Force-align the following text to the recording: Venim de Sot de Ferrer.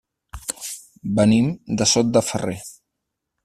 Venim 1.19 1.51
de 1.83 1.89
Sot 1.95 2.11
de 2.17 2.27
Ferrer. 2.31 2.59